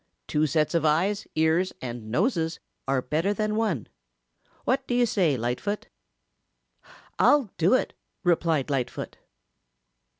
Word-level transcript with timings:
Two 0.27 0.47
sets 0.47 0.73
of 0.73 0.83
eyes, 0.83 1.27
ears 1.35 1.73
and 1.79 2.09
noses 2.09 2.59
are 2.87 3.03
better 3.03 3.35
than 3.35 3.55
one. 3.55 3.85
What 4.65 4.87
do 4.87 4.95
you 4.95 5.05
say, 5.05 5.37
Lightfoot?" 5.37 5.89
"I'll 7.19 7.51
do 7.59 7.75
it," 7.75 7.93
replied 8.23 8.71
Lightfoot. 8.71 9.17